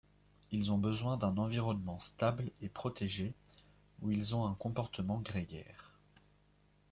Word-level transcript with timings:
Ils 0.51 0.71
ont 0.71 0.79
besoin 0.79 1.15
d'un 1.15 1.37
environnement 1.37 1.99
stable 1.99 2.49
et 2.63 2.69
protégé 2.69 3.35
où 4.01 4.09
ils 4.09 4.33
ont 4.33 4.47
un 4.47 4.55
comportement 4.55 5.19
grégaire. 5.19 5.91